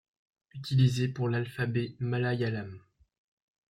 Utilisés 0.55 1.09
pour 1.09 1.29
l’alphabet 1.29 1.95
malayalam. 1.99 2.81